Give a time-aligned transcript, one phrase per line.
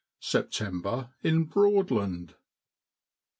[0.19, 2.33] SEPTEMBER IN BROADLAND.